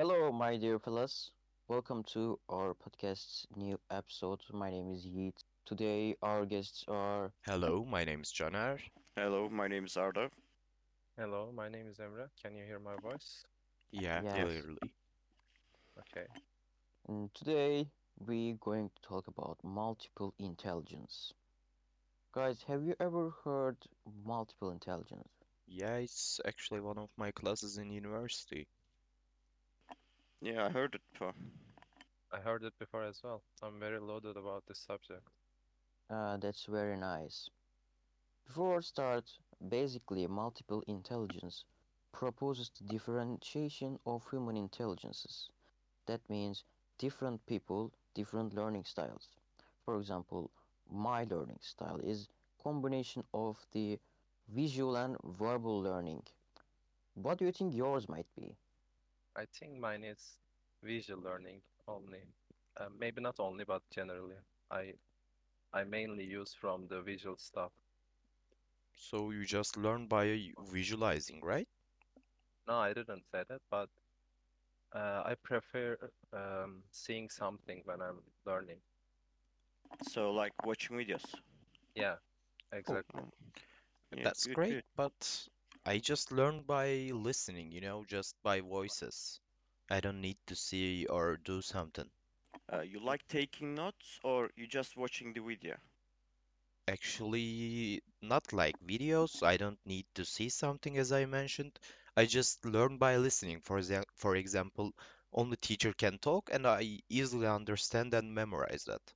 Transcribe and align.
Hello, 0.00 0.32
my 0.32 0.56
dear 0.56 0.78
fellas. 0.78 1.30
Welcome 1.68 2.04
to 2.14 2.38
our 2.48 2.72
podcast's 2.72 3.46
new 3.54 3.78
episode. 3.90 4.40
My 4.50 4.70
name 4.70 4.90
is 4.94 5.04
Yiğit. 5.04 5.44
Today, 5.66 6.16
our 6.22 6.46
guests 6.46 6.86
are. 6.88 7.32
Hello, 7.42 7.84
my 7.84 8.02
name 8.04 8.22
is 8.22 8.32
Caner. 8.32 8.78
Hello, 9.14 9.50
my 9.50 9.68
name 9.68 9.84
is 9.84 9.98
Arda. 9.98 10.30
Hello, 11.18 11.52
my 11.54 11.68
name 11.68 11.86
is 11.86 11.98
Emre. 11.98 12.28
Can 12.42 12.56
you 12.56 12.64
hear 12.64 12.78
my 12.78 12.94
voice? 13.02 13.44
Yeah, 13.92 14.22
Yes. 14.22 14.32
clearly. 14.32 14.78
Okay. 15.98 16.26
And 17.06 17.28
today, 17.34 17.90
we're 18.26 18.56
going 18.58 18.88
to 18.88 19.02
talk 19.02 19.28
about 19.28 19.58
multiple 19.62 20.32
intelligence. 20.38 21.34
Guys, 22.32 22.62
have 22.68 22.84
you 22.84 22.94
ever 23.00 23.34
heard 23.44 23.76
multiple 24.24 24.70
intelligence? 24.70 25.28
Yeah, 25.68 25.96
it's 25.96 26.40
actually 26.46 26.80
one 26.80 26.96
of 26.96 27.10
my 27.18 27.32
classes 27.32 27.76
in 27.76 27.92
university. 27.92 28.66
Yeah, 30.40 30.66
I 30.66 30.70
heard 30.70 30.94
it 30.94 31.02
before. 31.12 31.34
I 32.32 32.40
heard 32.40 32.64
it 32.64 32.78
before 32.78 33.04
as 33.04 33.22
well. 33.22 33.42
I'm 33.62 33.78
very 33.78 34.00
loaded 34.00 34.36
about 34.36 34.66
this 34.66 34.78
subject. 34.78 35.28
Uh, 36.10 36.36
that's 36.36 36.66
very 36.66 36.96
nice. 36.96 37.50
Before 38.46 38.82
start, 38.82 39.38
basically, 39.68 40.26
multiple 40.26 40.82
intelligence 40.86 41.64
proposes 42.12 42.70
the 42.70 42.84
differentiation 42.84 43.98
of 44.06 44.28
human 44.30 44.56
intelligences. 44.56 45.48
That 46.06 46.28
means 46.28 46.64
different 46.98 47.46
people, 47.46 47.92
different 48.14 48.54
learning 48.54 48.84
styles. 48.84 49.36
For 49.84 49.96
example, 49.98 50.50
my 50.90 51.24
learning 51.24 51.60
style 51.62 52.00
is 52.00 52.28
combination 52.62 53.24
of 53.34 53.66
the 53.72 53.98
visual 54.48 54.96
and 54.96 55.16
verbal 55.24 55.80
learning. 55.80 56.24
What 57.14 57.38
do 57.38 57.44
you 57.46 57.52
think 57.52 57.74
yours 57.74 58.08
might 58.08 58.34
be? 58.34 58.56
I 59.40 59.46
think 59.58 59.78
mine 59.80 60.04
is 60.04 60.38
visual 60.82 61.22
learning 61.22 61.62
only. 61.88 62.20
Uh, 62.76 62.88
maybe 62.98 63.22
not 63.22 63.36
only, 63.38 63.64
but 63.64 63.82
generally. 63.90 64.36
I 64.70 64.92
I 65.72 65.84
mainly 65.84 66.24
use 66.24 66.54
from 66.54 66.88
the 66.88 67.00
visual 67.00 67.36
stuff. 67.38 67.72
So 68.94 69.30
you 69.30 69.46
just 69.46 69.78
learn 69.78 70.06
by 70.08 70.52
visualizing, 70.70 71.40
right? 71.42 71.68
No, 72.68 72.74
I 72.74 72.92
didn't 72.92 73.24
say 73.32 73.44
that, 73.48 73.62
but 73.70 73.88
uh, 74.94 75.22
I 75.24 75.34
prefer 75.42 75.96
um, 76.34 76.82
seeing 76.90 77.30
something 77.30 77.80
when 77.86 78.02
I'm 78.02 78.20
learning. 78.44 78.78
So, 80.08 80.32
like 80.32 80.52
watching 80.66 80.96
videos. 80.98 81.24
Yeah, 81.94 82.16
exactly. 82.72 83.22
Um, 83.22 83.32
yeah, 84.16 84.24
That's 84.24 84.44
good, 84.44 84.54
great, 84.54 84.70
good. 84.70 84.84
but 84.96 85.48
I 85.90 85.98
just 85.98 86.32
learn 86.32 86.62
by 86.62 87.10
listening, 87.12 87.72
you 87.72 87.80
know, 87.80 88.04
just 88.06 88.36
by 88.42 88.60
voices. 88.60 89.40
I 89.90 90.00
don't 90.00 90.20
need 90.20 90.38
to 90.46 90.56
see 90.56 91.06
or 91.06 91.36
do 91.36 91.62
something. 91.62 92.10
Uh, 92.72 92.80
you 92.80 92.98
like 93.00 93.26
taking 93.28 93.74
notes 93.74 94.18
or 94.24 94.50
you 94.56 94.66
just 94.66 94.96
watching 94.96 95.32
the 95.34 95.40
video? 95.40 95.76
Actually, 96.88 98.02
not 98.20 98.52
like 98.52 98.78
videos. 98.80 99.42
I 99.42 99.56
don't 99.56 99.78
need 99.86 100.06
to 100.14 100.24
see 100.24 100.48
something, 100.48 100.96
as 100.98 101.12
I 101.12 101.24
mentioned. 101.26 101.78
I 102.16 102.26
just 102.26 102.64
learn 102.64 102.98
by 102.98 103.16
listening. 103.16 103.60
For 103.62 103.78
exa 103.78 104.04
for 104.14 104.36
example, 104.36 104.92
only 105.32 105.56
teacher 105.56 105.92
can 105.94 106.18
talk, 106.18 106.50
and 106.52 106.66
I 106.66 107.00
easily 107.08 107.46
understand 107.46 108.14
and 108.14 108.34
memorize 108.34 108.84
that. 108.84 109.14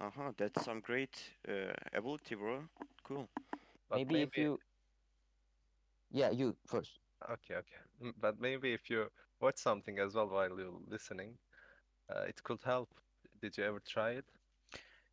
Uh-huh, 0.00 0.32
that's 0.36 0.64
some 0.64 0.80
great 0.80 1.16
uh, 1.48 1.72
ability, 1.92 2.34
bro. 2.34 2.62
Cool. 3.04 3.28
But 3.88 4.02
Maybe 4.02 4.22
if 4.22 4.36
you, 4.36 4.58
yeah, 6.10 6.30
you 6.30 6.56
first. 6.66 6.98
okay, 7.30 7.54
okay. 7.56 8.12
But 8.20 8.40
maybe 8.40 8.72
if 8.72 8.90
you 8.90 9.06
watch 9.40 9.58
something 9.58 9.98
as 9.98 10.14
well 10.14 10.28
while 10.28 10.58
you're 10.58 10.80
listening, 10.88 11.38
uh, 12.10 12.22
it 12.22 12.42
could 12.42 12.60
help. 12.64 12.88
Did 13.40 13.56
you 13.58 13.64
ever 13.64 13.80
try 13.80 14.10
it? 14.12 14.24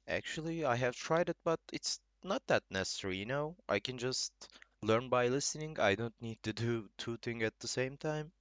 Actually, 0.08 0.66
I 0.66 0.76
have 0.76 0.96
tried 0.96 1.30
it, 1.30 1.38
but 1.44 1.60
it's 1.72 2.00
not 2.24 2.46
that 2.48 2.64
necessary, 2.70 3.18
you 3.18 3.26
know? 3.26 3.56
I 3.68 3.80
can 3.80 3.98
just 3.98 4.32
learn 4.82 5.10
by 5.10 5.28
listening. 5.28 5.80
I 5.80 5.96
don't 5.96 6.20
need 6.22 6.42
to 6.44 6.54
do 6.54 6.90
two 6.98 7.18
things 7.18 7.44
at 7.44 7.60
the 7.60 7.68
same 7.68 7.98
time. 7.98 8.32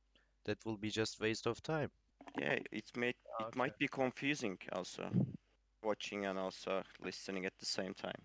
That 0.45 0.65
will 0.65 0.77
be 0.79 0.91
just 0.91 1.21
waste 1.21 1.47
of 1.47 1.63
time. 1.63 1.91
Yeah, 2.37 2.59
it 2.73 2.91
may 2.97 3.15
it 3.39 3.55
Okay. 3.55 3.57
might 3.57 3.77
be 3.79 3.89
confusing 3.89 4.59
also, 4.73 5.11
watching 5.83 6.27
and 6.27 6.39
also 6.39 6.83
listening 7.01 7.47
at 7.47 7.59
the 7.59 7.67
same 7.67 7.95
time. 7.95 8.23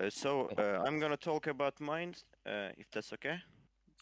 Uh, 0.00 0.10
so 0.10 0.50
uh, 0.58 0.78
I'm 0.84 0.98
gonna 1.00 1.16
talk 1.16 1.46
about 1.46 1.80
mine, 1.80 2.14
uh, 2.46 2.70
if 2.76 2.90
that's 2.90 3.12
okay. 3.12 3.38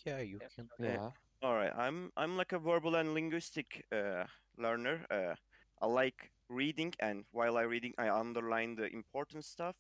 Yeah, 0.05 0.21
you 0.21 0.41
Yeah. 0.41 0.49
can. 0.55 0.69
Yeah. 0.79 1.11
All 1.43 1.55
right, 1.55 1.73
I'm 1.77 2.11
I'm 2.17 2.37
like 2.37 2.53
a 2.53 2.59
verbal 2.59 2.95
and 2.97 3.15
linguistic 3.15 3.85
uh, 3.93 4.25
learner. 4.57 5.07
Uh, 5.11 5.35
I 5.81 5.87
like 5.87 6.31
reading, 6.49 6.95
and 7.01 7.25
while 7.33 7.57
I 7.57 7.63
reading, 7.63 7.95
I 7.99 8.11
underline 8.11 8.77
the 8.77 8.87
important 8.93 9.45
stuff, 9.45 9.77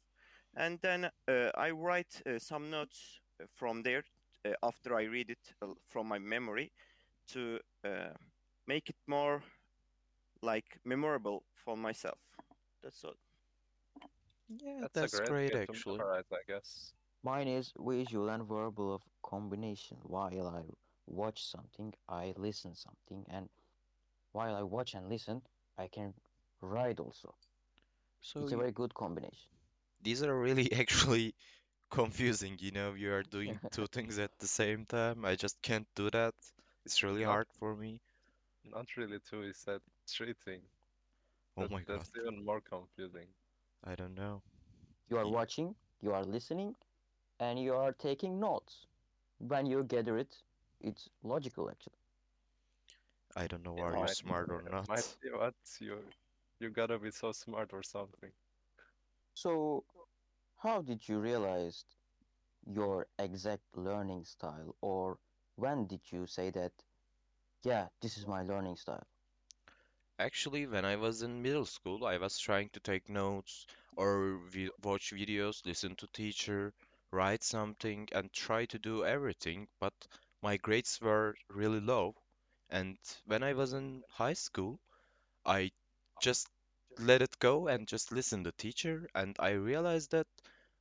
and 0.57 0.81
then 0.81 1.11
uh, 1.29 1.51
I 1.57 1.71
write 1.71 2.23
uh, 2.27 2.39
some 2.39 2.71
notes 2.71 3.21
uh, 3.41 3.47
from 3.55 3.83
there 3.83 4.05
uh, 4.45 4.53
after 4.63 4.95
I 4.97 5.05
read 5.05 5.31
it 5.31 5.55
uh, 5.63 5.75
from 5.89 6.09
my 6.09 6.19
memory 6.19 6.73
to 7.29 7.59
uh, 7.85 8.15
make 8.67 8.89
it 8.91 8.97
more 9.07 9.43
like 10.43 10.79
memorable 10.85 11.45
for 11.55 11.77
myself. 11.77 12.21
That's 12.83 13.05
all. 13.05 13.17
Yeah, 14.49 14.87
That's 14.95 14.95
that's 14.95 15.21
great 15.21 15.37
great 15.49 15.55
actually. 15.55 15.99
memorize, 15.99 16.25
I 16.33 16.43
guess. 16.47 16.95
Mine 17.23 17.49
is 17.49 17.73
visual 17.79 18.29
and 18.29 18.45
verbal 18.47 18.95
of 18.95 19.03
combination. 19.23 19.99
While 20.03 20.49
I 20.49 20.65
watch 21.07 21.45
something, 21.45 21.95
I 22.09 22.35
listen 22.37 22.75
something, 22.75 23.25
and 23.29 23.49
while 24.33 24.55
I 24.55 24.63
watch 24.63 24.95
and 24.95 25.09
listen, 25.09 25.43
I 25.79 25.89
can 25.89 26.15
write 26.61 27.01
also. 27.01 27.35
So 28.21 28.49
It's 28.49 28.53
a 28.53 28.57
very 28.57 28.73
good 28.73 28.95
combination. 28.95 29.51
these 30.03 30.23
are 30.23 30.39
really 30.39 30.73
actually 30.81 31.35
confusing, 31.91 32.57
you 32.61 32.71
know, 32.73 32.95
you 32.95 33.13
are 33.13 33.23
doing 33.23 33.61
two 33.73 33.87
things 33.87 34.19
at 34.19 34.31
the 34.39 34.47
same 34.49 34.85
time. 34.87 35.25
I 35.25 35.37
just 35.37 35.61
can't 35.63 35.87
do 35.97 36.11
that. 36.11 36.35
It's 36.85 37.03
really 37.03 37.23
Not 37.23 37.25
hard 37.25 37.47
for 37.59 37.75
me. 37.77 38.01
not 38.65 38.97
really 38.97 39.19
two, 39.21 39.43
It's 39.43 39.61
said 39.61 39.81
three 40.07 40.33
things. 40.35 40.69
Oh 41.57 41.65
That 41.65 41.71
my 41.71 41.83
God, 41.83 42.07
that's 42.07 42.11
even 42.17 42.45
more 42.45 42.61
confusing. 42.61 43.29
I 43.85 43.95
don't 43.95 44.15
know. 44.15 44.43
You 45.09 45.19
are 45.19 45.27
watching, 45.29 45.75
you 46.01 46.13
are 46.13 46.25
listening, 46.25 46.75
and 47.43 47.59
you 47.61 47.75
are 47.75 47.93
taking 47.93 48.41
notes. 48.41 48.87
When 49.39 49.67
you 49.67 49.85
gather 49.85 50.19
it, 50.19 50.43
it's 50.81 51.11
logical 51.23 51.71
actually. 51.71 52.01
I 53.37 53.47
don't 53.49 53.65
know, 53.65 53.79
It 53.79 53.83
are 53.83 53.97
you 53.97 54.09
might 54.09 54.17
smart 54.17 54.51
or 54.51 54.63
not? 54.63 54.89
might 54.89 55.07
be 55.23 55.31
what 55.31 55.55
you 55.81 56.13
you 56.61 56.71
gotta 56.71 56.99
be 56.99 57.11
so 57.13 57.33
smart 57.33 57.73
or 57.75 57.83
something. 57.83 58.33
So, 59.35 59.85
how 60.59 60.83
did 60.83 61.09
you 61.09 61.19
realize 61.19 61.85
your 62.67 63.07
exact 63.19 63.77
learning 63.77 64.25
style, 64.25 64.77
or 64.81 65.19
when 65.57 65.87
did 65.87 66.13
you 66.13 66.27
say 66.27 66.51
that, 66.51 66.73
yeah, 67.63 67.89
this 68.01 68.19
is 68.19 68.27
my 68.27 68.43
learning 68.43 68.77
style? 68.77 69.07
Actually, 70.19 70.67
when 70.67 70.85
I 70.85 70.97
was 70.97 71.23
in 71.23 71.43
middle 71.43 71.67
school, 71.67 72.07
I 72.07 72.19
was 72.19 72.39
trying 72.39 72.71
to 72.71 72.81
take 72.81 73.09
notes 73.09 73.67
or 73.97 74.39
vi 74.51 74.71
watch 74.83 75.13
videos, 75.13 75.65
listen 75.67 75.97
to 75.97 76.07
teacher, 76.09 76.73
write 77.13 77.45
something, 77.45 78.09
and 78.13 78.33
try 78.33 78.67
to 78.67 78.79
do 78.79 79.05
everything, 79.05 79.69
but 79.81 79.95
my 80.43 80.57
grades 80.59 81.01
were 81.01 81.37
really 81.51 81.81
low. 81.81 82.17
And 82.71 82.99
when 83.27 83.43
I 83.45 83.55
was 83.55 83.75
in 83.75 84.05
high 84.11 84.35
school, 84.35 84.81
I 85.47 85.73
just 86.21 86.49
let 86.99 87.23
it 87.23 87.39
go 87.39 87.69
and 87.69 87.89
just 87.89 88.13
listen 88.13 88.45
to 88.45 88.53
teacher, 88.53 89.09
and 89.15 89.37
I 89.39 89.51
realized 89.53 90.11
that 90.13 90.27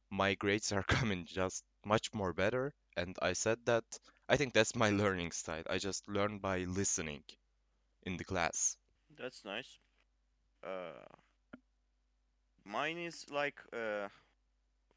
my 0.10 0.36
grades 0.36 0.72
are 0.72 0.84
coming 0.98 1.26
just 1.26 1.64
much 1.86 2.14
more 2.14 2.34
better. 2.34 2.74
And 2.98 3.18
I 3.22 3.34
said 3.34 3.60
that 3.66 3.86
I 4.30 4.38
think 4.38 4.54
that's 4.54 4.76
my 4.76 4.90
learning 4.90 5.32
style. 5.32 5.64
I 5.70 5.78
just 5.80 6.08
learn 6.08 6.40
by 6.40 6.60
listening 6.66 7.24
in 8.04 8.18
the 8.18 8.24
class. 8.26 8.78
That's 9.18 9.46
nice. 9.46 9.80
Uh, 10.64 11.06
mine 12.66 12.98
is 12.98 13.26
like 13.30 13.60
uh, 13.74 14.08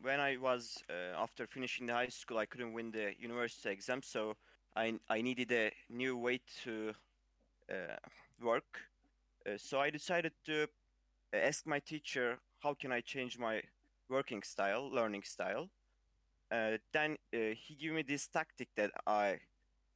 when 0.05 0.21
I 0.21 0.37
was 0.37 0.83
uh, 0.91 1.17
after 1.19 1.47
finishing 1.47 1.87
the 1.87 1.95
high 1.95 2.09
school, 2.09 2.37
I 2.37 2.47
couldn't 2.47 2.75
win 2.75 2.91
the 2.91 3.13
university 3.19 3.71
exam, 3.71 4.03
so 4.03 4.37
I 4.77 4.95
I 5.09 5.23
needed 5.23 5.51
a 5.53 5.73
new 5.89 6.17
way 6.17 6.41
to 6.65 6.93
uh, 7.71 7.97
work. 8.41 8.81
Uh, 9.47 9.57
so 9.57 9.81
I 9.81 9.91
decided 9.91 10.33
to 10.45 10.67
ask 11.33 11.67
my 11.67 11.81
teacher 11.81 12.39
how 12.63 12.75
can 12.75 12.93
I 12.93 13.01
change 13.01 13.39
my 13.39 13.63
working 14.09 14.43
style, 14.43 14.91
learning 14.91 15.25
style. 15.25 15.71
Uh, 16.51 16.77
then 16.93 17.17
uh, 17.33 17.55
he 17.57 17.75
gave 17.75 17.93
me 17.93 18.03
this 18.03 18.29
tactic 18.29 18.69
that 18.77 18.91
I 19.07 19.33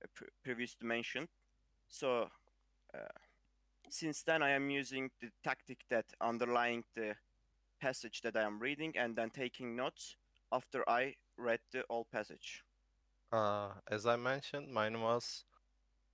uh, 0.03 0.07
pre- 0.15 0.29
previously 0.43 0.87
mentioned. 0.87 1.29
So 1.89 2.29
since 3.91 4.23
then, 4.23 4.43
I 4.43 4.51
am 4.51 4.71
using 4.71 5.11
the 5.21 5.31
tactic 5.43 5.79
that 5.89 6.07
underlying 6.21 6.85
the 6.95 7.15
passage 7.81 8.23
that 8.23 8.37
I 8.37 8.43
am 8.43 8.61
reading 8.61 8.97
and 8.97 9.17
then 9.17 9.31
taking 9.31 9.77
notes 9.77 10.17
after 10.53 10.89
I 10.89 11.17
read 11.37 11.61
the 11.73 11.85
whole 11.91 12.07
passage. 12.13 12.65
Uh, 13.33 13.71
as 13.89 14.07
I 14.07 14.17
mentioned, 14.17 14.71
mine 14.73 15.01
was 15.01 15.45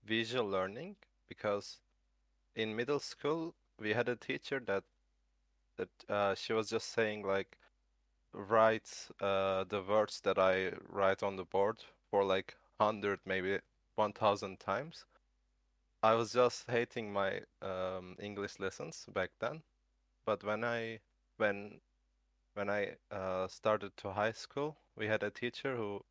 visual 0.05 0.47
learning. 0.49 0.97
because 1.29 1.81
in 2.57 2.77
middle 2.77 3.01
school 3.01 3.55
we 3.79 3.95
had 3.95 4.09
a 4.09 4.17
teacher 4.17 4.61
that 4.61 4.85
that 5.77 5.91
uh, 6.09 6.35
she 6.35 6.53
was 6.53 6.71
just 6.71 6.89
saying 6.93 7.23
like 7.23 7.59
write 8.33 9.09
uh, 9.21 9.65
the 9.65 9.83
words 9.83 10.21
that 10.23 10.39
I 10.39 10.73
write 10.89 11.23
on 11.23 11.37
the 11.37 11.45
board 11.45 11.85
for 12.11 12.25
like 12.25 12.57
100 12.79 13.21
maybe 13.27 13.61
1000 13.97 14.61
times. 14.61 15.07
I 16.03 16.15
was 16.15 16.33
just 16.33 16.71
hating 16.71 17.13
my 17.13 17.41
um, 17.63 18.17
English 18.21 18.61
lessons 18.61 19.07
back 19.13 19.31
then, 19.41 19.63
but 20.27 20.45
when 20.45 20.65
I 20.65 21.01
when 21.37 21.81
when 22.55 22.71
I 22.71 22.97
uh, 23.11 23.49
started 23.49 23.97
to 23.99 24.13
high 24.13 24.33
school, 24.33 24.77
we 24.97 25.07
had 25.07 25.23
a 25.23 25.31
teacher 25.31 25.77
who 25.77 26.05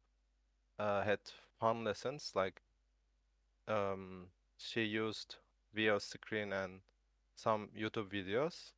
uh, 0.79 1.03
had 1.03 1.19
fun 1.59 1.83
lessons. 1.83 2.31
Like 2.35 2.61
um, 3.67 4.27
she 4.57 4.83
used 4.83 5.37
VO 5.73 5.99
screen 5.99 6.53
and 6.53 6.81
some 7.35 7.69
YouTube 7.77 8.09
videos, 8.09 8.71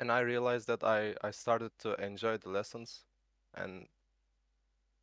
and 0.00 0.10
I 0.10 0.20
realized 0.20 0.66
that 0.68 0.82
I 0.84 1.14
I 1.22 1.30
started 1.30 1.72
to 1.80 1.94
enjoy 2.02 2.36
the 2.38 2.48
lessons 2.50 3.04
and 3.54 3.88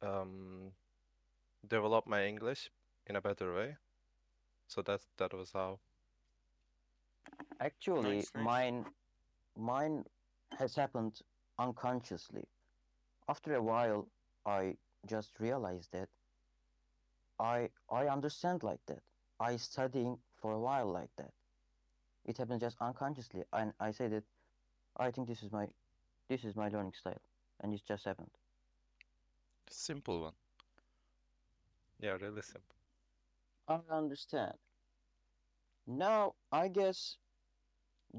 um, 0.02 0.72
develop 1.68 2.08
my 2.08 2.26
English 2.26 2.70
in 3.08 3.16
a 3.16 3.22
better 3.22 3.54
way. 3.54 3.78
So 4.68 4.82
that 4.84 5.02
that 5.18 5.34
was 5.34 5.52
how. 5.54 5.80
Actually, 7.60 8.18
Nice, 8.18 8.32
nice. 8.36 8.44
mine 8.44 8.86
mine 9.58 10.06
has 10.60 10.76
happened 10.76 11.22
unconsciously. 11.60 12.48
After 13.28 13.54
a 13.56 13.62
while, 13.62 14.08
I 14.46 14.78
just 15.06 15.40
realized 15.40 15.92
that 15.94 16.10
I 17.40 17.70
I 17.90 18.08
understand 18.08 18.64
like 18.64 18.86
that. 18.88 19.02
I 19.40 19.58
studying 19.58 20.20
for 20.36 20.52
a 20.52 20.60
while 20.60 20.88
like 20.92 21.16
that. 21.18 21.34
It 22.26 22.38
happened 22.38 22.62
just 22.62 22.78
unconsciously, 22.82 23.44
and 23.54 23.74
I 23.80 23.92
say 23.92 24.08
that 24.10 24.24
I 24.98 25.12
think 25.12 25.28
this 25.28 25.44
is 25.44 25.52
my 25.52 25.68
this 26.30 26.44
is 26.44 26.56
my 26.56 26.70
learning 26.70 26.94
style, 26.94 27.22
and 27.62 27.74
it 27.74 27.82
just 27.88 28.06
happened. 28.06 28.32
Simple 29.70 30.22
one. 30.22 30.34
Yeah, 32.00 32.18
really 32.22 32.42
simple. 32.42 32.76
I 33.68 33.80
understand. 33.90 34.58
Now, 35.88 36.36
I 36.52 36.68
guess 36.68 37.18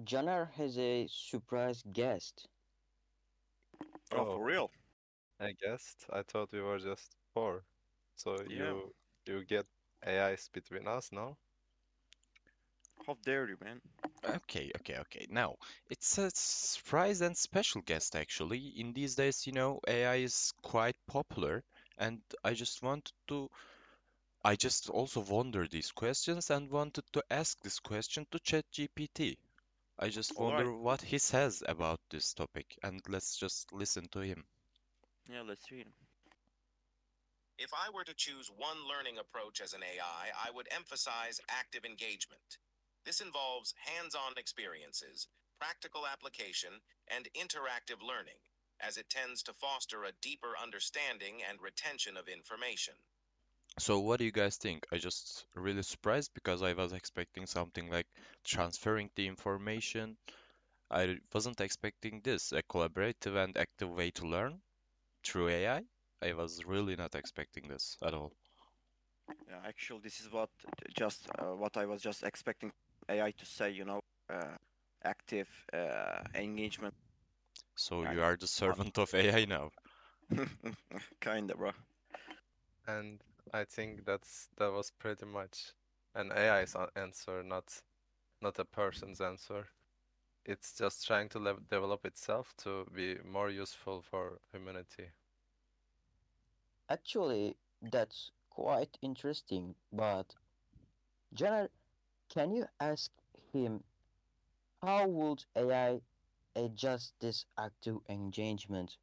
Caner 0.03 0.51
has 0.53 0.79
a 0.79 1.07
surprise 1.09 1.83
guest. 1.93 2.49
Oh, 4.13 4.25
Oh. 4.25 4.27
for 4.27 4.45
real? 4.45 4.71
I 5.41 5.53
guessed. 5.53 6.07
I 6.11 6.23
thought 6.23 6.53
we 6.53 6.61
were 6.61 6.79
just 6.79 7.17
four. 7.35 7.65
So 8.17 8.43
Yeah. 8.47 8.75
you 8.75 8.95
you 9.27 9.45
get 9.45 9.67
AIs 10.07 10.49
between 10.53 10.87
us 10.89 11.13
now? 11.13 11.37
How 13.07 13.15
dare 13.23 13.49
you, 13.49 13.57
man? 13.63 13.81
Okay, 14.25 14.71
okay, 14.77 14.99
okay. 14.99 15.27
Now, 15.31 15.57
it's 15.91 16.19
a 16.19 16.31
surprise 16.35 17.21
and 17.23 17.37
special 17.37 17.81
guest 17.83 18.15
actually. 18.17 18.69
In 18.81 18.93
these 18.93 19.15
days, 19.15 19.47
you 19.47 19.53
know, 19.53 19.81
AI 19.89 20.17
is 20.17 20.53
quite 20.63 20.97
popular, 21.07 21.65
and 21.99 22.21
I 22.45 22.55
just 22.55 22.83
wanted 22.83 23.13
to, 23.29 23.51
I 24.45 24.57
just 24.57 24.91
also 24.91 25.21
wonder 25.21 25.67
these 25.69 25.93
questions 25.93 26.51
and 26.51 26.71
wanted 26.71 27.05
to 27.13 27.25
ask 27.31 27.61
this 27.61 27.81
question 27.81 28.27
to 28.33 28.39
ChatGPT. 28.41 29.37
I 29.99 30.09
just 30.09 30.37
All 30.37 30.53
right. 30.53 30.67
wonder 30.67 30.73
what 30.73 31.03
he 31.03 31.19
says 31.19 31.63
about 31.67 32.01
this 32.11 32.35
topic, 32.35 32.79
and 32.83 33.03
let's 33.09 33.37
just 33.37 33.73
listen 33.73 34.09
to 34.13 34.21
him. 34.21 34.47
Yeah, 35.29 35.43
let's 35.43 35.71
read 35.71 35.87
'em. 35.87 35.95
If 37.59 37.73
I 37.73 37.91
were 37.91 38.05
to 38.05 38.15
choose 38.15 38.51
one 38.51 38.87
learning 38.87 39.19
approach 39.19 39.61
as 39.61 39.73
an 39.75 39.83
AI, 39.83 40.31
I 40.37 40.51
would 40.51 40.69
emphasize 40.71 41.41
active 41.49 41.85
engagement. 41.85 42.59
This 43.05 43.21
involves 43.21 43.75
hands 43.79 44.15
on 44.15 44.37
experiences, 44.37 45.29
practical 45.59 46.07
application, 46.07 46.83
and 47.09 47.29
interactive 47.35 48.03
learning, 48.03 48.41
as 48.81 48.97
it 48.97 49.11
tends 49.11 49.43
to 49.45 49.55
foster 49.55 50.05
a 50.05 50.13
deeper 50.13 50.57
understanding 50.59 51.43
and 51.43 51.61
retention 51.61 52.17
of 52.17 52.29
information. 52.29 52.95
So 53.79 54.01
what 54.01 54.19
do 54.19 54.25
you 54.25 54.33
guys 54.33 54.57
think? 54.57 54.85
I 54.91 54.99
just 54.99 55.47
really 55.55 55.83
surprised 55.85 56.33
because 56.35 56.61
I 56.63 56.73
was 56.73 56.93
expecting 56.93 57.47
something 57.47 57.89
like 57.89 58.07
transferring 58.45 59.11
the 59.15 59.29
information. 59.29 60.17
I 60.91 61.19
wasn't 61.35 61.61
expecting 61.61 62.21
this, 62.23 62.53
a 62.53 62.63
collaborative 62.63 63.37
and 63.43 63.57
active 63.57 63.91
way 63.91 64.11
to 64.13 64.27
learn 64.27 64.61
through 65.25 65.49
AI. 65.49 65.83
I 66.23 66.33
was 66.35 66.65
really 66.65 66.97
not 66.97 67.15
expecting 67.15 67.69
this 67.69 67.97
at 68.03 68.15
all. 68.15 68.33
Yeah, 69.49 69.61
actually, 69.67 70.01
this 70.03 70.21
is 70.21 70.31
what 70.33 70.51
just 70.95 71.29
uh, 71.39 71.55
what 71.57 71.77
I 71.77 71.87
was 71.87 72.01
just 72.03 72.23
expecting 72.25 72.73
AI 73.09 73.31
to 73.33 73.47
say. 73.47 73.71
You 73.71 73.85
know, 73.85 74.01
uh, 74.31 74.57
active 75.05 75.49
uh, 75.73 76.23
engagement. 76.35 76.95
So 77.77 78.03
you 78.05 78.23
are 78.23 78.37
the 78.37 78.49
servant 78.49 78.99
of 78.99 79.15
AI 79.15 79.45
now. 79.45 79.71
Kinda, 81.21 81.55
bro. 81.57 81.73
And 82.87 83.23
I 83.53 83.65
think 83.65 84.05
that's 84.05 84.49
that 84.57 84.73
was 84.73 84.91
pretty 84.91 85.27
much 85.27 85.73
an 86.15 86.31
AI's 86.33 86.75
answer, 86.95 87.43
not 87.43 87.83
not 88.41 88.59
a 88.59 88.65
person's 88.65 89.21
answer. 89.21 89.69
It's 90.45 90.77
just 90.77 91.07
trying 91.07 91.29
to 91.31 91.39
lev 91.39 91.69
develop 91.69 92.05
itself 92.05 92.55
to 92.59 92.87
be 92.93 93.19
more 93.25 93.51
useful 93.51 94.03
for 94.03 94.41
humanity. 94.53 95.13
Actually, 96.89 97.57
that's 97.81 98.31
quite 98.51 98.99
interesting, 99.03 99.75
but 99.93 100.35
Caner, 101.35 101.69
can 102.29 102.53
you 102.53 102.67
ask 102.81 103.11
him 103.53 103.85
how 104.83 105.07
would 105.07 105.45
AI 105.57 106.03
adjust 106.57 107.15
this 107.21 107.47
active 107.57 107.99
engagement 108.09 108.97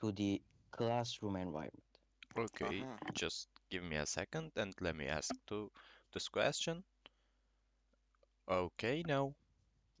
to 0.00 0.12
the 0.12 0.42
classroom 0.70 1.36
environment? 1.36 1.98
Okay, 2.36 2.86
Uh-huh. 2.86 3.12
just 3.12 3.48
give 3.74 3.82
me 3.82 3.96
a 3.96 4.06
second 4.06 4.52
and 4.56 4.72
let 4.80 4.94
me 4.94 5.06
ask 5.06 5.34
to 5.48 5.68
this 6.12 6.28
question. 6.28 6.84
Okay, 8.48 9.02
now 9.04 9.34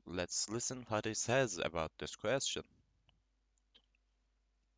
let's 0.06 0.48
listen 0.48 0.84
what 0.88 1.04
he 1.04 1.14
says 1.14 1.58
about 1.58 1.90
this 1.98 2.14
question. 2.14 2.62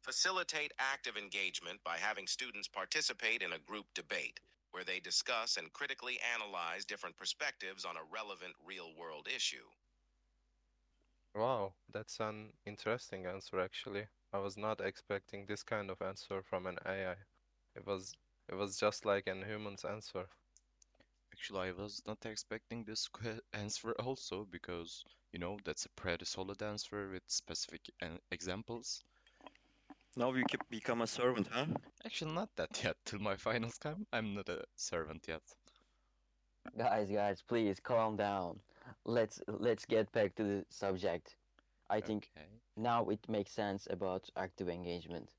Facilitate 0.00 0.72
active 0.78 1.18
engagement 1.18 1.78
by 1.84 1.98
having 1.98 2.26
students 2.26 2.68
participate 2.68 3.42
in 3.42 3.52
a 3.52 3.58
group 3.58 3.84
debate 3.94 4.40
where 4.70 4.84
they 4.84 4.98
discuss 4.98 5.58
and 5.58 5.70
critically 5.74 6.18
analyze 6.34 6.86
different 6.86 7.18
perspectives 7.18 7.84
on 7.84 7.96
a 7.96 8.08
relevant 8.10 8.54
real 8.66 8.94
world 8.98 9.28
issue. 9.36 9.68
Wow, 11.34 11.74
that's 11.92 12.18
an 12.18 12.54
interesting 12.64 13.26
answer 13.26 13.60
actually. 13.60 14.06
I 14.32 14.38
was 14.38 14.56
not 14.56 14.80
expecting 14.80 15.44
this 15.44 15.62
kind 15.62 15.90
of 15.90 16.00
answer 16.00 16.40
from 16.40 16.66
an 16.66 16.78
AI. 16.86 17.16
It 17.74 17.86
was 17.86 18.14
it 18.48 18.54
was 18.54 18.78
just 18.78 19.04
like 19.04 19.26
an 19.26 19.42
human's 19.44 19.84
answer. 19.84 20.28
Actually, 21.32 21.68
I 21.68 21.72
was 21.72 22.02
not 22.06 22.24
expecting 22.26 22.84
this 22.84 23.08
answer 23.52 23.92
also 24.00 24.44
because, 24.44 25.04
you 25.32 25.38
know, 25.38 25.60
that's 25.64 25.84
a 25.86 25.90
pretty 25.90 26.24
solid 26.24 26.62
answer 26.62 27.08
with 27.10 27.22
specific 27.28 27.82
an 28.00 28.20
examples. 28.30 29.04
Now 30.16 30.32
you 30.34 30.44
can 30.44 30.60
become 30.68 31.00
a 31.02 31.06
servant, 31.06 31.48
huh? 31.48 31.66
Actually, 32.04 32.32
not 32.32 32.54
that 32.56 32.80
yet. 32.84 32.96
Till 33.04 33.20
my 33.20 33.36
finals 33.36 33.78
come, 33.78 34.06
I'm 34.12 34.34
not 34.34 34.48
a 34.48 34.64
servant 34.76 35.26
yet. 35.28 35.42
Guys, 36.76 37.10
guys, 37.10 37.42
please 37.42 37.80
calm 37.80 38.16
down. 38.16 38.60
Let's 39.04 39.40
let's 39.48 39.84
get 39.86 40.12
back 40.12 40.34
to 40.36 40.44
the 40.44 40.66
subject. 40.68 41.36
I 41.88 42.00
think 42.00 42.30
Okay. 42.34 42.60
now 42.76 43.08
it 43.08 43.28
makes 43.28 43.52
sense 43.52 43.86
about 43.90 44.30
active 44.36 44.68
engagement. 44.68 45.32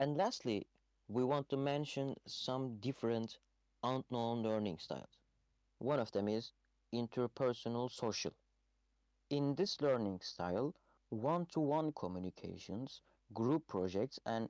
And 0.00 0.16
lastly, 0.16 0.66
we 1.08 1.24
want 1.24 1.48
to 1.48 1.56
mention 1.56 2.14
some 2.26 2.76
different 2.80 3.38
unknown 3.82 4.42
learning 4.42 4.78
styles. 4.78 5.18
One 5.78 5.98
of 5.98 6.12
them 6.12 6.28
is 6.28 6.52
interpersonal 6.94 7.90
social. 7.90 8.32
In 9.30 9.54
this 9.54 9.80
learning 9.80 10.20
style, 10.22 10.74
one-to-one 11.10 11.92
communications, 11.92 13.02
group 13.32 13.66
projects, 13.66 14.18
and 14.26 14.48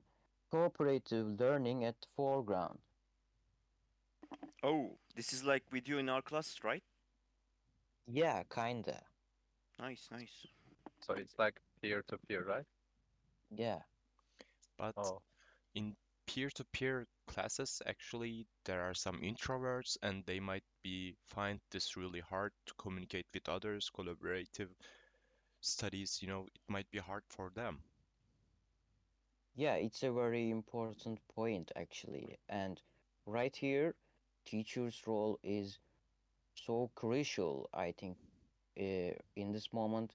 cooperative 0.51 1.39
learning 1.39 1.85
at 1.85 1.95
the 2.01 2.07
foreground. 2.15 2.79
Oh, 4.63 4.97
this 5.15 5.31
is 5.31 5.43
like 5.43 5.63
we 5.71 5.79
do 5.79 5.97
in 5.97 6.09
our 6.09 6.21
class, 6.21 6.59
right? 6.63 6.83
Yeah, 8.07 8.43
kinda. 8.53 9.01
Nice, 9.79 10.09
nice. 10.11 10.47
So 10.99 11.13
it's 11.13 11.37
like 11.37 11.61
peer 11.81 12.03
to 12.07 12.17
peer, 12.17 12.43
right? 12.43 12.65
Yeah. 13.55 13.79
But 14.77 14.95
Oh, 14.97 15.21
in 15.75 15.95
peer-to-peer 16.29 17.07
classes, 17.25 17.81
actually, 17.87 18.45
there 18.65 18.81
are 18.81 18.93
some 18.93 19.19
introverts 19.21 19.97
and 20.03 20.23
they 20.27 20.39
might 20.39 20.63
be 20.83 21.15
find 21.27 21.59
this 21.71 21.97
really 21.97 22.19
hard 22.19 22.51
to 22.67 22.73
communicate 22.75 23.25
with 23.33 23.49
others, 23.49 23.89
collaborative 23.97 24.69
studies, 25.61 26.19
you 26.21 26.27
know, 26.27 26.45
it 26.45 26.61
might 26.67 26.89
be 26.91 26.99
hard 26.99 27.23
for 27.29 27.49
them. 27.55 27.79
Yeah, 29.55 29.73
it's 29.73 30.03
a 30.03 30.11
very 30.11 30.51
important 30.51 31.19
point 31.35 31.71
actually. 31.75 32.37
And 32.47 32.79
right 33.25 33.55
here, 33.55 33.95
teacher's 34.45 35.01
role 35.07 35.39
is 35.41 35.79
so 36.53 36.91
crucial, 36.93 37.69
I 37.73 37.91
think. 37.91 38.17
Uh, 38.79 39.17
in 39.35 39.51
this 39.51 39.73
moment, 39.73 40.13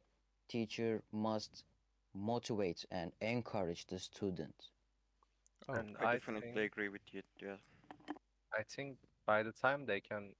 teacher 0.48 1.02
must 1.12 1.64
motivate 2.14 2.84
and 2.92 3.10
encourage 3.20 3.86
the 3.86 3.98
student. 3.98 4.68
Oh, 5.68 5.80
And 5.80 5.96
I 6.00 6.06
I 6.06 6.18
definitely 6.18 6.48
think 6.52 6.64
agree 6.64 6.88
with 6.88 7.02
you. 7.12 7.22
Yeah. 7.40 7.56
I 8.52 8.62
think 8.64 8.98
by 9.26 9.42
the 9.42 9.52
time 9.52 9.86
they 9.86 10.00
can 10.00 10.34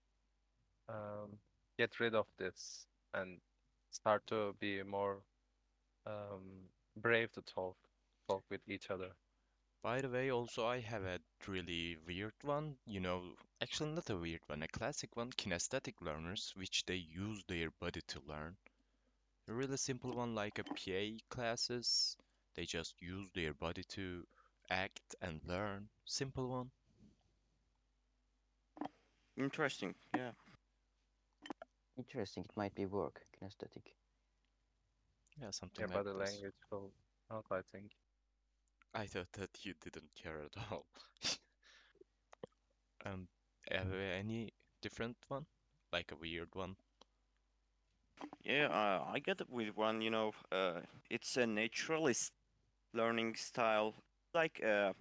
um, 0.89 1.39
get 1.79 1.99
rid 2.01 2.15
of 2.15 2.27
this 2.39 2.87
and 3.15 3.41
start 3.91 4.27
to 4.29 4.55
be 4.61 4.83
more 4.83 5.23
um, 6.07 6.69
brave 6.97 7.33
to 7.33 7.43
talk 7.43 7.77
talk 8.29 8.45
with 8.51 8.61
each 8.69 8.91
other. 8.91 9.11
By 9.83 10.01
the 10.01 10.09
way, 10.09 10.31
also 10.31 10.67
I 10.67 10.81
have 10.81 11.05
a 11.05 11.21
really 11.47 11.97
weird 11.97 12.35
one, 12.43 12.79
you 12.87 13.01
know, 13.01 13.37
actually 13.61 13.93
not 13.93 14.11
a 14.11 14.17
weird 14.17 14.41
one, 14.47 14.63
a 14.63 14.69
classic 14.69 15.17
one, 15.17 15.31
kinesthetic 15.33 16.01
learners, 16.01 16.53
which 16.57 16.85
they 16.87 16.97
use 16.97 17.45
their 17.45 17.71
body 17.71 18.01
to 18.09 18.21
learn. 18.21 18.57
A 19.49 19.53
really 19.53 19.77
simple 19.77 20.13
one 20.13 20.35
like 20.35 20.59
a 20.59 20.65
PA 20.65 21.21
classes, 21.29 22.17
they 22.55 22.65
just 22.67 23.01
use 23.03 23.29
their 23.35 23.55
body 23.55 23.85
to 23.85 24.27
act 24.71 25.15
and 25.21 25.41
learn. 25.47 25.89
Simple 26.05 26.49
one. 26.49 26.71
Interesting. 29.37 29.95
Yeah. 30.17 30.33
Interesting, 31.97 32.45
it 32.45 32.57
might 32.57 32.75
be 32.75 32.87
work, 32.87 33.27
kinesthetic. 33.35 33.95
Yeah, 35.41 35.51
something 35.51 35.87
Yeah, 35.89 35.95
like 35.95 36.05
body 36.05 36.17
this. 36.17 36.31
language 36.33 36.55
will 36.71 36.93
help, 37.29 37.47
I 37.51 37.61
think. 37.73 37.93
I 38.95 39.07
thought 39.07 39.33
that 39.35 39.65
you 39.65 39.75
didn't 39.75 40.15
care 40.15 40.41
at 40.41 40.57
all. 40.71 40.87
Um, 43.07 43.29
have 43.71 43.89
you 43.89 43.99
any 44.01 44.53
different 44.81 45.17
one? 45.29 45.47
Like 45.93 46.11
a 46.11 46.17
weird 46.17 46.55
one? 46.55 46.77
Yeah, 48.45 48.69
uh, 48.69 49.05
I 49.13 49.19
get 49.19 49.41
it 49.41 49.51
with 49.51 49.77
one, 49.77 50.01
you 50.01 50.11
know, 50.11 50.33
uh, 50.53 50.81
it's 51.11 51.37
a 51.37 51.47
naturalist 51.47 52.33
learning 52.93 53.37
style, 53.37 54.04
like 54.35 54.63
uh, 54.65 54.93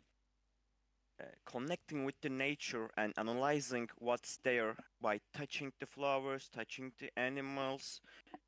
uh, 1.21 1.25
connecting 1.45 2.05
with 2.05 2.15
the 2.21 2.29
nature 2.29 2.89
and 2.97 3.13
analyzing 3.17 3.89
what's 3.97 4.37
there 4.43 4.75
by 5.01 5.19
touching 5.33 5.71
the 5.79 5.85
flowers, 5.85 6.49
touching 6.49 6.91
the 6.99 7.09
animals, 7.17 8.01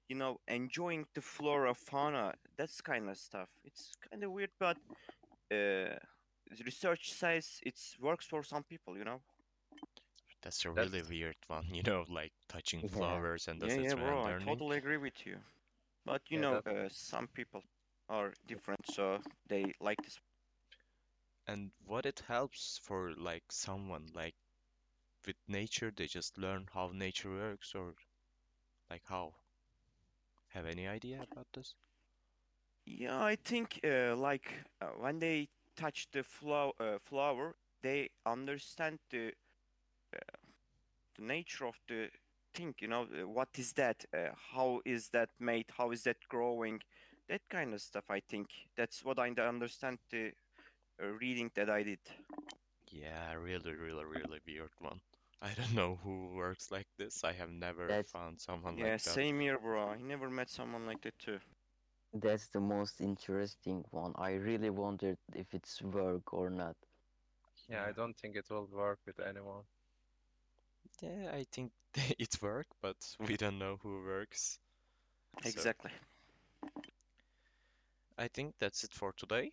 you 0.10 0.16
know, 0.16 0.38
enjoying 0.48 1.06
the 1.14 1.22
flora, 1.22 1.74
fauna, 1.74 2.34
that's 2.58 2.82
kind 2.82 3.10
of 3.10 3.18
stuff. 3.18 3.50
It's 3.64 3.92
kind 4.10 4.24
of 4.24 4.32
weird, 4.32 4.52
but 4.60 4.78
uh, 5.52 5.98
research 6.66 7.12
says 7.14 7.60
it 7.64 7.80
works 8.02 8.26
for 8.28 8.44
some 8.44 8.64
people, 8.64 8.98
you 8.98 9.06
know. 9.06 9.22
That's 10.42 10.64
a 10.66 10.72
That's- 10.76 10.94
really 10.94 11.02
weird 11.04 11.36
one, 11.48 11.66
you 11.74 11.84
know, 11.84 12.06
like 12.08 12.32
touching 12.48 12.84
Yeah. 12.84 13.22
flowers 13.22 13.48
and 13.50 13.62
Yeah, 13.62 13.74
that's 13.74 13.78
yeah, 13.78 13.94
its 13.94 13.96
bro, 13.96 14.26
I 14.26 14.34
totally 14.34 14.78
agree 14.78 14.98
with 14.98 15.26
you. 15.26 15.44
But 16.06 16.30
you 16.30 16.38
Yeah, 16.38 16.46
know, 16.46 16.62
uh, 16.66 16.90
some 16.90 17.28
people 17.28 17.64
are 18.10 18.34
different, 18.46 18.88
so 18.88 19.22
they 19.48 19.74
like 19.80 20.02
this. 20.04 20.20
And 21.48 21.72
what 21.86 22.06
it 22.06 22.20
helps 22.28 22.78
for 22.84 23.14
like 23.16 23.52
someone 23.52 24.12
like 24.14 24.36
with 25.26 25.38
nature, 25.48 25.92
they 25.92 26.08
just 26.08 26.38
learn 26.38 26.68
how 26.74 26.90
nature 26.94 27.32
works 27.32 27.76
or 27.76 27.96
like 28.90 29.04
how? 29.06 29.36
Have 30.50 30.66
any 30.66 30.88
idea 30.88 31.22
about 31.22 31.48
this? 31.54 31.76
Yeah, 32.86 33.22
I 33.24 33.36
think 33.36 33.80
uh, 33.84 34.16
like 34.16 34.52
uh, 34.82 34.88
when 35.00 35.20
they 35.20 35.50
touch 35.76 36.08
the 36.12 36.24
flow 36.24 36.74
uh, 36.80 36.98
flower, 37.00 37.56
they 37.82 38.10
understand 38.26 39.00
the 39.10 39.30
uh, 40.16 40.20
the 41.18 41.24
nature 41.24 41.66
of 41.68 41.80
the 41.88 42.10
thing. 42.54 42.76
You 42.80 42.88
know, 42.88 43.04
uh, 43.04 43.28
what 43.28 43.50
is 43.58 43.74
that? 43.74 44.06
Uh, 44.14 44.30
how 44.54 44.82
is 44.86 45.10
that 45.10 45.30
made? 45.40 45.66
How 45.78 45.92
is 45.92 46.04
that 46.04 46.18
growing? 46.30 46.82
That 47.30 47.42
kind 47.50 47.74
of 47.74 47.82
stuff. 47.82 48.06
I 48.10 48.22
think 48.22 48.48
that's 48.76 49.04
what 49.04 49.20
I 49.20 49.30
understand 49.30 50.00
the 50.12 50.32
reading 51.00 51.52
that 51.56 51.70
I 51.70 51.84
did. 51.84 52.00
Yeah, 52.92 53.34
really, 53.34 53.74
really, 53.74 54.06
really 54.06 54.40
weird 54.48 54.70
one. 54.80 55.00
I 55.42 55.50
don't 55.54 55.74
know 55.74 56.00
who 56.04 56.34
works 56.36 56.72
like 56.72 56.88
this. 56.98 57.24
I 57.24 57.34
have 57.34 57.52
never 57.52 57.88
That's- 57.88 58.10
found 58.12 58.40
someone 58.40 58.78
Yeah, 58.78 58.94
like 58.94 59.04
that. 59.04 59.10
Yeah, 59.10 59.16
same 59.16 59.40
here, 59.40 59.60
bro. 59.60 59.90
I 59.90 59.98
never 60.02 60.30
met 60.30 60.50
someone 60.50 60.86
like 60.86 61.02
that 61.02 61.18
too. 61.20 61.40
That's 62.14 62.48
the 62.48 62.62
most 62.62 63.02
interesting 63.02 63.84
one. 63.92 64.14
I 64.16 64.34
really 64.36 64.70
wondered 64.70 65.18
if 65.36 65.54
it's 65.54 65.82
work 65.82 66.34
or 66.34 66.50
not. 66.50 66.76
Yeah, 67.70 67.84
I 67.86 67.92
don't 67.92 68.16
think 68.18 68.36
it 68.38 68.46
will 68.50 68.68
work 68.72 69.00
with 69.06 69.20
anyone. 69.20 69.64
Yeah, 71.02 71.32
I 71.34 71.46
think 71.52 71.72
it 72.20 72.38
work, 72.42 72.68
but 72.82 72.96
we 73.28 73.36
don't 73.36 73.60
know 73.60 73.78
who 73.84 74.02
works. 74.06 74.60
So, 75.44 75.50
Exactly. 75.50 75.92
I 78.18 78.30
think 78.30 78.54
that's 78.60 78.86
it 78.86 78.94
for 78.94 79.12
today. 79.12 79.52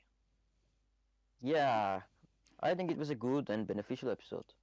Yeah, 1.43 2.03
I 2.61 2.75
think 2.75 2.91
it 2.91 2.99
was 2.99 3.11
a 3.11 3.15
good 3.15 3.51
and 3.51 3.67
beneficial 3.67 4.11
episode. 4.11 4.55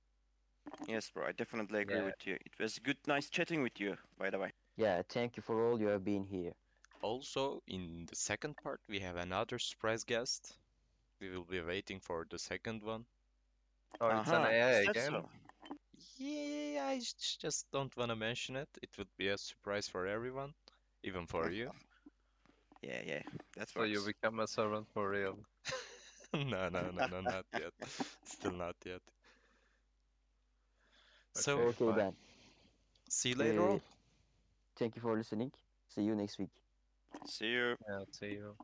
Yes, 0.87 1.09
bro. 1.11 1.27
I 1.27 1.31
definitely 1.31 1.79
agree 1.81 2.01
Yeah. 2.01 2.03
with 2.03 2.25
you. 2.25 2.35
It 2.35 2.59
was 2.59 2.79
good, 2.79 2.97
nice 3.07 3.29
chatting 3.29 3.61
with 3.63 3.79
you, 3.79 3.97
by 4.17 4.29
the 4.29 4.39
way. 4.39 4.53
Yeah, 4.75 5.01
thank 5.03 5.37
you 5.37 5.43
for 5.43 5.63
all 5.65 5.79
you 5.79 5.87
have 5.87 6.03
been 6.03 6.25
here. 6.25 6.53
Also, 7.01 7.61
in 7.67 8.05
the 8.05 8.15
second 8.15 8.59
part, 8.61 8.81
we 8.87 8.99
have 8.99 9.15
another 9.17 9.59
surprise 9.59 10.03
guest. 10.03 10.57
We 11.19 11.29
will 11.29 11.45
be 11.45 11.61
waiting 11.61 11.99
for 11.99 12.25
the 12.29 12.39
second 12.39 12.83
one. 12.83 13.05
Oh, 13.99 14.09
it's 14.09 14.31
an 14.33 14.43
Uh-huh, 14.43 14.45
AI 14.45 14.71
is 14.71 14.81
that 14.81 14.97
again? 14.97 14.99
so? 14.99 15.29
Yeah, 16.17 16.85
I 16.87 16.99
just 16.99 17.67
don't 17.71 17.95
want 17.97 18.09
to 18.09 18.15
mention 18.15 18.55
it. 18.55 18.69
It 18.81 18.97
would 18.97 19.15
be 19.17 19.27
a 19.29 19.37
surprise 19.37 19.87
for 19.87 20.05
everyone, 20.07 20.53
even 21.03 21.27
for 21.27 21.49
you. 21.49 21.71
Yeah, 22.81 23.01
yeah. 23.05 23.23
That's 23.55 23.75
So 23.75 23.83
you 23.83 24.01
become 24.01 24.39
a 24.39 24.47
servant 24.47 24.89
for 24.93 25.09
real. 25.09 25.45
No, 26.33 26.69
no, 26.69 26.91
no, 26.91 27.05
no, 27.05 27.21
not 27.21 27.45
yet. 27.53 27.73
Still 28.23 28.51
not 28.53 28.75
yet. 28.85 29.01
So, 31.33 31.57
Okay, 31.57 31.73
Okay 31.73 31.91
then. 31.91 32.15
see 33.09 33.29
you 33.29 33.35
later 33.35 33.69
Uh. 33.69 33.81
Thank 34.77 34.95
you 34.95 35.01
for 35.01 35.17
listening. 35.17 35.51
See 35.89 36.03
you 36.03 36.15
next 36.15 36.39
week. 36.39 36.49
See 37.25 37.47
you. 37.47 37.75
Yeah, 37.87 38.03
see 38.11 38.33
you. 38.33 38.55